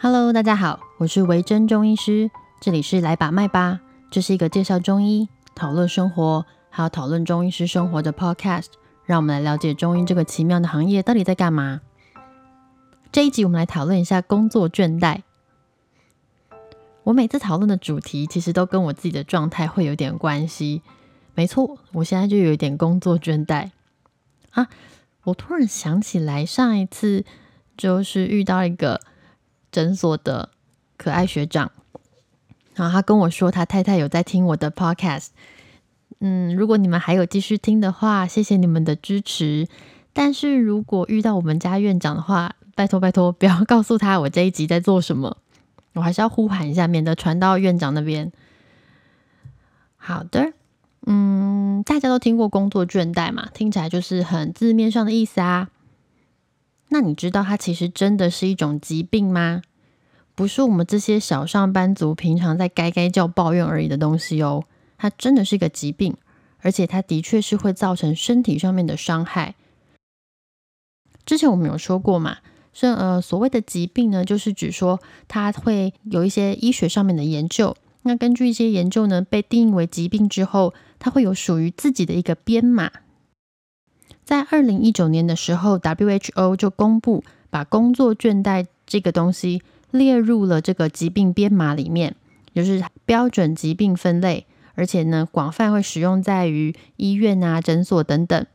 [0.00, 3.80] Hello，大家好，我是维珍中医师，这里是来把脉吧，
[4.12, 8.66] 这是一个介绍中医、讨论生活，还有讨论中医师生活的 Podcast，
[9.04, 11.80] 让我们来了解中医这个奇妙的行业到底在干嘛。
[13.10, 15.22] 这一集我们来讨论一下工作倦怠。
[17.02, 20.80] 我每次讨论的主题其实都跟我自己的状态会有点关系。
[21.34, 23.70] 没错，我现在就有一点工作倦怠
[24.50, 24.68] 啊！
[25.24, 27.24] 我突然想起来，上一次
[27.76, 29.00] 就是遇到一个。
[29.70, 30.50] 诊所的
[30.96, 31.70] 可爱学长，
[32.74, 35.28] 然后他跟我说，他太太有在听我的 podcast。
[36.20, 39.68] 嗯，如果你们还有继续听的话，谢谢你们的支持。
[40.12, 45.36] 但是如果遇到我们家院长的话，拜托拜托，不要告诉他我这一集在做什么。
[45.94, 48.32] 我还是要呼喊一下，免得传到院长那边。
[49.96, 50.52] 好的，
[51.06, 55.68] 嗯，大家都听过工作倦怠嘛，听起来就是很字面上的意思啊。
[56.88, 59.62] 那你知道它其实真的是一种疾病吗？
[60.34, 64.64] 不是我们这些小上班族平常在该该叫抱怨而已的东西哦，
[64.96, 66.16] 它真的是一个疾病，
[66.60, 69.56] 而且它的确是会造成身体上面的伤害。
[71.26, 72.38] 之前我们有说过嘛，
[72.72, 82.90] 是呃所谓的疾病呢，就是指说它会有一些医学上面的研究，那根据一些研究呢，被定义为疾病之后，它会有属于自己的一个编码。
[84.28, 92.14] 在二零一九年的时候，WHO 就公布把工作倦怠这个东西列入了这个疾病编码里面，
[92.54, 98.46] 就是标准疾病分类，而且呢广泛会使用在于医院啊、诊所等等。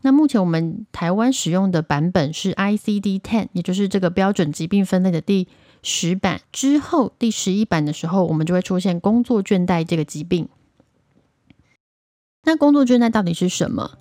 [0.00, 5.46] 那目前我们台湾使用的版本是 ICD-10，也就是这个标准疾病分类的第
[5.84, 6.40] 十版。
[6.50, 10.48] 之后第十一版的时候，我们就会出现工作倦怠这个疾病。
[12.42, 13.92] 那工作倦怠到底是什么？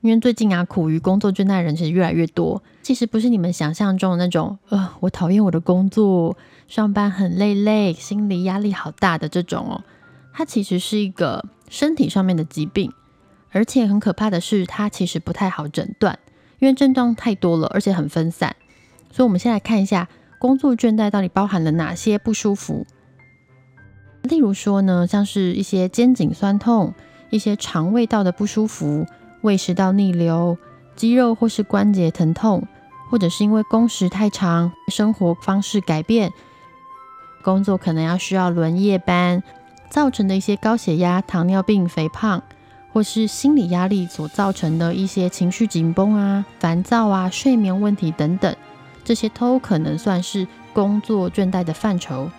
[0.00, 2.62] 因为最近啊，苦于工作倦怠的人其实越来越多。
[2.82, 6.36] 其实不是你们想象中的那种，呃，我讨厌我的工作，
[6.68, 9.82] 上班很累累，心理压力好大的这种哦。
[10.32, 12.92] 它其实是一个身体上面的疾病，
[13.50, 16.16] 而且很可怕的是，它其实不太好诊断，
[16.60, 18.54] 因为症状太多了，而且很分散。
[19.10, 20.08] 所以，我们先来看一下
[20.38, 22.86] 工作倦怠到底包含了哪些不舒服。
[24.22, 26.94] 例如说呢，像是一些肩颈酸痛，
[27.30, 29.04] 一些肠胃道的不舒服。
[29.42, 30.58] 胃食道逆流、
[30.96, 32.66] 肌肉或是关节疼痛，
[33.10, 36.32] 或者是因为工时太长、生活方式改变、
[37.42, 39.42] 工作可能要需要轮夜班
[39.88, 42.42] 造成的一些高血压、糖尿病、肥胖，
[42.92, 48.54] 或是心理压力所造成的一些情绪紧绷啊、烦躁啊、睡眠问题等等，
[49.04, 52.30] 这些都可能算是工作倦怠的范畴。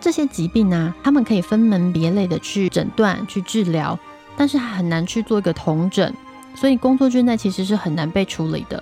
[0.00, 3.98] 这些疾病呢，他们可以分门别类的去诊断、去治疗。
[4.38, 6.14] 但是很难去做一个同诊，
[6.54, 8.80] 所以工作倦怠其实是很难被处理的。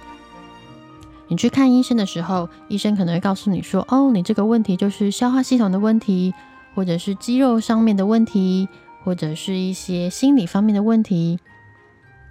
[1.29, 6.35] 你去看医生的时候，医生可能会告诉你说：“哦，你这个问题就是消化系统的问题，
[6.75, 8.69] 或者是肌肉上面的问题，
[9.03, 11.41] 或者是一些心理方面的问题。”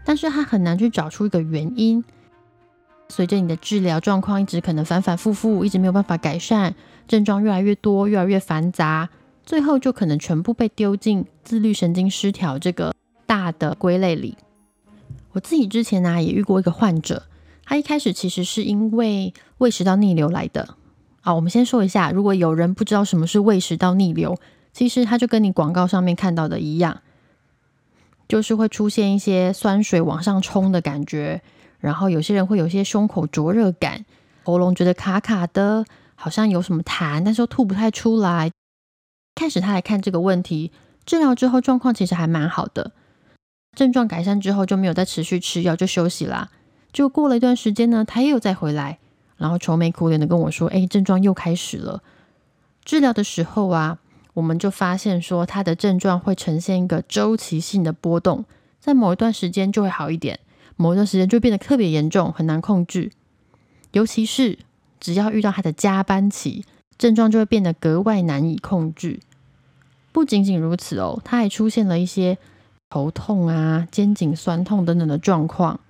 [0.06, 2.06] 但是他很难去找出一个原因。
[3.09, 6.75] 随着你的治疗状况一直可能反反复复，一直没有办法改善，
[7.07, 9.09] 症状越来越多，越来越繁杂，
[9.44, 12.94] 最后就可能全部被丢进自律神经失调这个。
[13.45, 14.35] 大的归类里，
[15.33, 17.23] 我自己之前呢也遇过一个患者，
[17.63, 20.75] 他一开始其实是因为胃食道逆流来的。
[21.22, 24.35] 啊，我们先说一下，如果有人不知道什么是胃食道逆流，
[24.73, 27.01] 其实它就跟你广告上面看到的一样，
[28.28, 31.44] 就是会出现一些酸水往上冲的感觉，
[31.79, 34.06] 然后有些人会有些胸口灼热感，
[34.44, 35.85] 喉咙觉得卡卡的，
[36.16, 38.50] 好像有什么痰，但是又吐不太出来。
[39.35, 40.72] 开始他来看这个问题，
[41.06, 42.94] 治疗之后状况其实还蛮好的。
[43.75, 46.50] 症状改善之后就没有再持续吃药，就休息啦。
[46.94, 49.00] 就过了一段时间呢，他又再回来，
[49.36, 52.02] 然后愁眉苦脸的跟我说：“哎，症状又开始了。”
[52.86, 54.00] 治疗的时候啊，
[54.34, 58.46] 我们就发现说他的症状会呈现一个周期性的波动，
[58.80, 60.40] 在某一段时间就会好一点，
[60.78, 63.12] 某一段时间就变得特别严重，很难控制。
[63.92, 64.60] 尤其是
[65.01, 66.63] 只要遇到他的加班期，
[66.98, 69.19] 症状就会变得格外难以控制。
[70.13, 72.38] 不仅仅如此哦，他还出现了一些。
[72.95, 75.81] 头痛啊，肩颈酸痛等等的状况，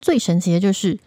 [0.00, 0.98] 最神奇的就是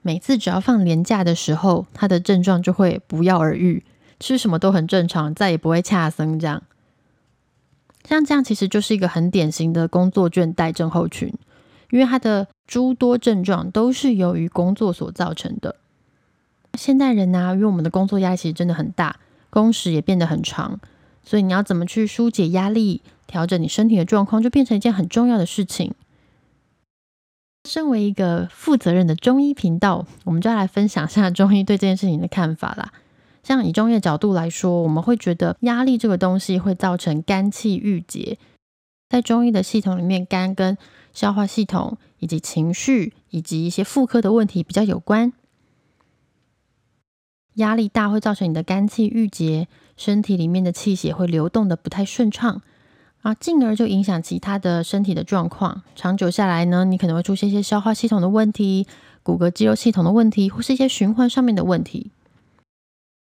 [0.00, 3.84] 每次只要放年假的时候，他的症状就会不药而愈，
[4.18, 6.62] 吃什么都很正常，再也不会恰生这样。
[8.08, 11.30] 像这样其实就是一个很典型的工作倦怠症候群，
[11.90, 15.76] 因为他的诸多症状都是由于工作所造成的。
[16.72, 19.20] 现代人呢，因为我们的工作压力其实真的很大，
[19.50, 20.80] 工时也变得很长，
[21.22, 23.02] 所以你要怎么去疏解压力？
[23.26, 25.94] 调整你身体的状况，就变成一件很重要的事情。
[27.68, 32.92] 身为一个负责任的中医频道，我们就要来分享一下中医对这件事情的看法啦。
[33.42, 38.38] 像以中医的角度来说，我们会觉得压力这个东西会造成肝气郁结。
[39.08, 40.76] 在中医的系统里面，肝跟
[41.12, 45.32] 消化系统以及情绪以及一些妇科的问题比较有关。
[47.54, 52.62] 压力大会造成你的肝气郁结，身体里面的气血会流动的不太顺畅
[53.26, 55.82] 啊，进而就影响其他的身体的状况。
[55.96, 58.86] 长久下来呢，你可能会出现一些消化系统的问题、
[59.24, 62.12] 骨骼肌肉系统的问题，或是一些循环上面的问题。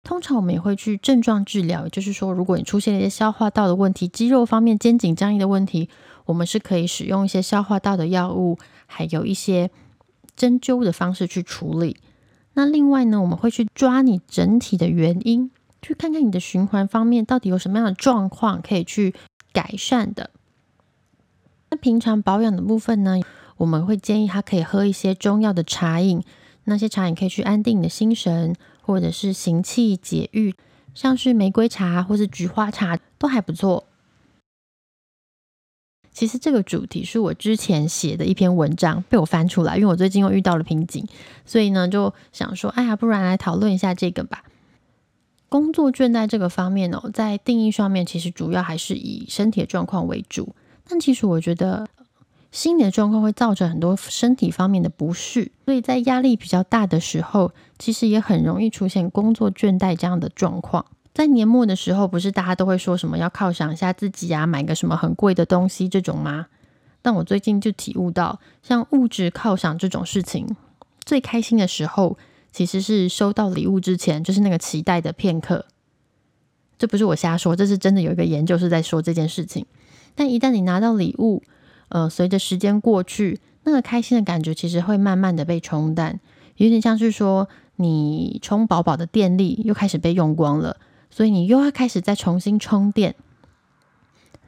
[0.03, 5.91] 通常我们也会去症状治疗，也就是说，如果你出现了一些消化道的问题、肌肉方面肩颈僵硬的问题，
[6.25, 9.71] 我们是可以使用一些消化道的药物，还有一些
[10.35, 11.99] 针灸的方式去处理。
[12.55, 15.51] 那另外呢，我们会去抓你整体的原因，
[15.83, 19.15] 去看看你的循环方面到底有什么样的状况可以去
[19.53, 20.31] 改善的。
[21.71, 23.21] 那平常保养的部分呢，
[23.59, 26.23] 我们会建议他可以喝一些中药的茶饮，
[26.65, 28.55] 那些茶饮可以去安定你的心神。
[28.85, 30.57] 或者是行气解郁，
[30.93, 33.87] 像是玫瑰茶或是菊花茶都还不错。
[36.11, 41.07] 其实这个主题是我之前写的一篇文章，被我翻出来，因为我最近又遇到了瓶颈，
[41.47, 44.43] 所以呢就想说，哎呀，不然来讨论一下这个吧。
[45.53, 50.55] 工作倦怠这个方面哦，在定义上面其实主要还是以身体的状况为主，
[50.89, 51.87] 但其实我觉得。
[52.51, 60.85] 心理的状况会造成很多身体方面的不适，所以在压力比较大的时候，其实也很容易出现工作倦怠这样的状况。
[61.15, 66.49] 在年末的时候，不是大家都会说什么要犒赏一下自己啊，买个什么很贵的东西这种吗？
[67.01, 70.55] 但我最近就体悟到，像物质犒赏这种事情，
[71.07, 72.19] 最开心的时候
[72.53, 75.67] 其实是收到礼物之前，就是那个期待的片刻。
[76.79, 79.67] 这不是我瞎说，这是真的有一个研究是在说这件事情。
[80.15, 81.43] 但一旦你拿到礼物，
[81.89, 86.21] 呃，随着时间过去，那个开心的感觉其实会慢慢的被冲淡，
[86.57, 90.77] 有点像是说你充饱饱的电力又开始被用光了，
[91.11, 93.15] 所以你又要开始再重新充电。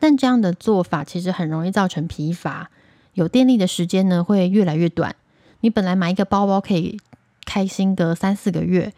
[0.01, 2.71] 但这样的做法其实很容易造成疲乏，
[3.15, 5.17] 有电力的时间呢会越来越短。
[5.61, 6.99] 你本来买一个包包可以
[7.45, 8.93] 开心个三四个月，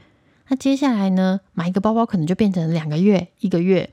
[0.48, 3.90] 那接下来呢买一个包包可能就变成两个月、一个月。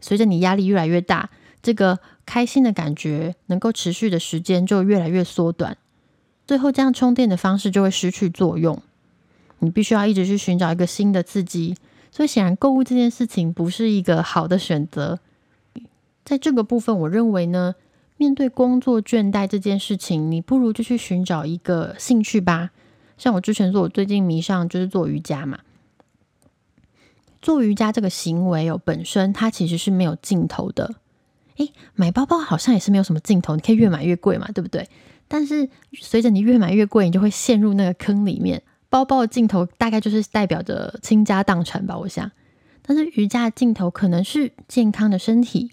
[0.00, 1.30] 随着你压力越来越大，
[1.62, 1.98] 这个。
[2.24, 5.76] 开心的感觉能够持续的时间就越来越缩短，
[6.46, 8.80] 最后这样充电的方式就会失去作用。
[9.58, 11.76] 你必须要一直去寻找一个新的刺激，
[12.12, 15.18] 所以显然购物这件事情不是一个好的选择。
[16.24, 17.74] 在这个部分，我认为呢，
[18.16, 22.70] 面对工作倦怠这件事情，你不如就去寻找一个兴趣吧。
[23.18, 25.58] 像我之前说，我最近迷上就是做瑜伽嘛。
[27.40, 30.94] 做瑜伽这个行为哦，本身它其实是没有尽头的。
[31.56, 34.88] 诶，买包包好像也是没有什么尽头，你可以越买越贵嘛，对不对？
[35.28, 38.62] 但是随着你越买越贵，你就会陷入那个坑里面。
[38.88, 42.30] 包包的尽头大概就是代表着倾家荡产吧，我想。
[42.82, 45.72] 但是瑜伽的尽头可能是健康的身体。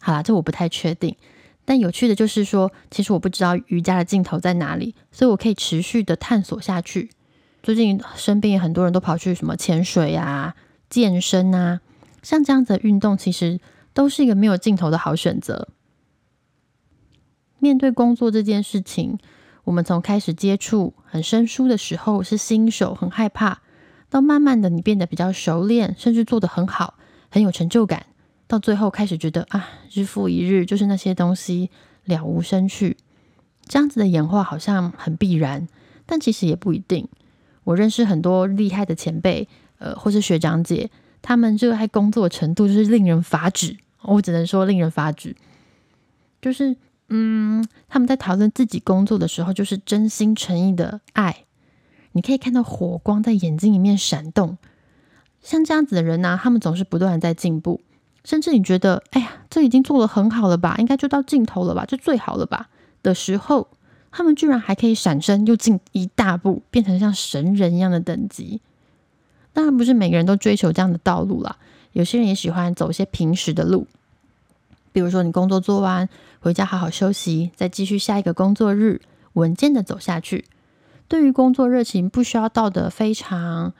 [0.00, 1.16] 好啦，这我不太确定。
[1.64, 7.10] 但有趣的就是说，其实我不知道瑜伽的尽头在哪里，所以我可以持续的探索下去。
[7.62, 10.54] 最近身边很多人都跑去什么潜水啊、
[10.90, 11.80] 健身啊，
[12.22, 13.60] 像这样子的运动，其实。
[13.94, 15.68] 都是一个没有尽头的好选择。
[17.58, 19.18] 面对工作这件事情，
[19.64, 23.60] 我们从开始接触很生疏的时候是新手，很害怕，
[24.08, 26.94] 到慢慢的你变得比较熟练，甚至做得很好，
[27.28, 28.06] 很有成就感，
[28.52, 31.70] 到最后开始觉得啊，日复一日就是那些东西
[32.04, 32.98] 了无生趣，
[33.66, 35.66] 这样子的演化好像很必然，
[36.04, 37.08] 但其实也不一定。
[37.64, 40.90] 我认识很多厉害的前辈，呃，或是学长姐。
[41.22, 45.34] 他们热爱工作程度就是令人发指，我只能说令人发指。
[46.42, 46.76] 就是，
[47.08, 51.44] 嗯，他们在讨论自己工作的时候，就是真心诚意的爱。
[52.12, 54.58] 你可以看到火光在眼睛里面闪动。
[55.40, 57.80] 像这样子的人呢，他们总是不断在进步，
[58.24, 62.68] 甚至你觉得，哎呀，这已经做的很好了吧，应该就到尽头了吧，就最好了吧
[63.02, 63.68] 的时候，
[64.10, 68.60] 他们居然还可以闪身又进一大步，变成像神人一样的等级。
[69.52, 71.56] 当然不是每个人都追求这样的道路啦，
[71.92, 73.86] 有些人也喜欢走一些平时的路，
[74.92, 76.08] 比如说你工作做完
[76.40, 79.02] 回家好好休息，再继续下一个工作日，
[79.34, 80.46] 稳健的走下去。
[81.08, 83.74] 对于工作热情不需要到的非常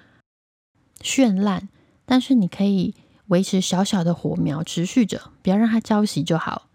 [1.00, 1.68] 绚烂，
[2.04, 2.94] 但是你可以
[3.32, 6.68] 维持小小的火苗持续着，不要让它浇熄就好。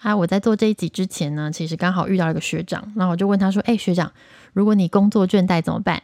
[0.00, 4.12] 啊，我在做这一集之前呢，其实刚好遇到了一个学长，那我就问他说：“哎，学长，
[4.52, 6.02] 如果你工作倦怠怎么办？”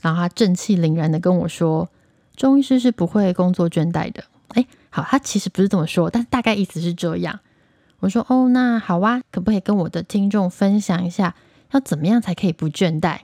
[0.00, 1.88] 然后他正气凛然的跟我说
[2.34, 4.24] ：“中医师是不会工作倦怠的。”
[4.56, 7.40] 哎，好，他其实不是这么说，但大概意思是这样。
[8.00, 11.34] 我说：“哦，那好啊，可不可以跟我的听众分享一下，
[11.72, 13.20] 要怎么样才可以不倦怠？”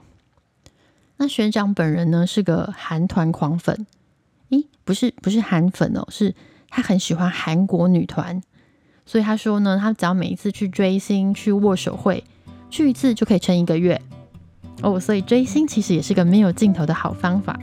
[1.17, 3.85] 那学长本人呢是个韩团狂粉，
[4.89, 6.33] 不是不是韩粉哦，是
[6.67, 8.41] 他很喜欢韩国女团，
[9.05, 12.23] 所以他说呢，他只要每一次去追星、去握手会，
[12.71, 14.01] 去一次就可以撑一个月
[14.81, 14.99] 哦。
[14.99, 17.59] 所以追星其实也是个没有尽头的好方法。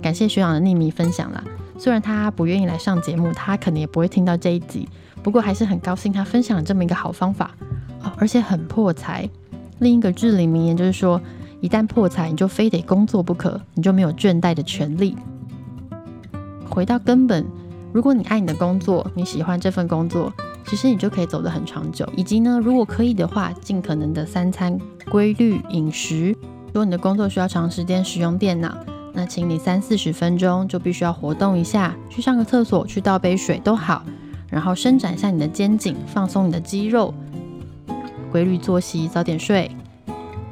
[0.00, 1.42] 感谢学长的匿名分享啦，
[1.76, 4.88] 虽然他不愿意来上节目，他可能也不会听到这一集，
[5.24, 7.50] 不过还是很高兴他分享了这么一个好方法
[8.04, 9.28] 哦，而且很破财。
[9.80, 11.20] 另一个至理名言就是说。
[11.62, 15.14] 一旦破财，你就非得工作不可，你就没有倦怠的权利。
[16.70, 17.44] 回到根本，
[17.92, 20.32] 如果你爱你的工作，你喜欢这份工作，
[20.66, 22.08] 其实你就可以走得很长久。
[22.16, 24.78] 以及呢，如果可以的话，尽可能的三餐
[25.10, 26.34] 规律饮食。
[26.66, 28.72] 如果你的工作需要长时间使用电脑，
[29.12, 34.04] 那请你三四十分钟就必须要活动一下，去上个厕所，去倒杯水都好，
[34.48, 37.12] 然后伸展一下你的肩颈，放松你的肌肉。
[38.30, 39.68] 规律作息，早点睡，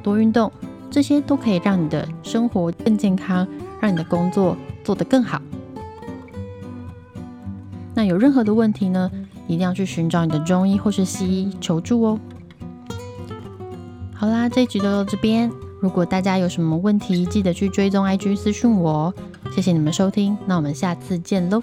[0.03, 0.51] 多运动。
[0.91, 3.47] 这些都可以让你的生活更健康，
[3.79, 5.41] 让你的工作做得更好。
[7.99, 9.11] 那有任何的问题呢，
[9.49, 12.21] 一定要去寻找你的中医或是西医求助哦。
[14.14, 15.50] 好啦，这一集就到这边。
[15.81, 19.14] 如果大家有什么问题，记得去追踪 IG 私讯我哦。
[19.50, 21.61] 谢谢你们收听，那我们下次见喽。